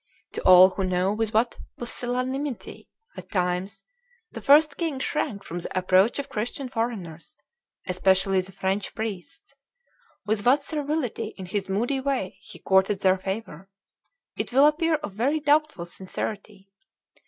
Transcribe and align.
To 0.31 0.41
all 0.45 0.69
who 0.71 0.83
know 0.83 1.13
with 1.13 1.31
what 1.31 1.59
pusillanimity 1.77 2.89
at 3.15 3.29
times 3.29 3.83
the 4.31 4.41
First 4.41 4.75
King 4.77 4.97
shrank 4.97 5.43
from 5.43 5.59
the 5.59 5.77
approach 5.77 6.17
of 6.17 6.27
Christian 6.27 6.69
foreigners, 6.69 7.37
especially 7.85 8.41
the 8.41 8.51
French 8.51 8.95
priests, 8.95 9.53
with 10.25 10.43
what 10.43 10.63
servility 10.63 11.35
in 11.37 11.45
his 11.45 11.69
moody 11.69 11.99
way 11.99 12.39
he 12.41 12.57
courted 12.57 13.01
their 13.01 13.19
favor, 13.19 13.69
it 14.35 14.51
will 14.51 14.65
appear 14.65 14.95
of 14.95 15.13
very 15.13 15.39
doubtful 15.39 15.85
sincerity. 15.85 16.71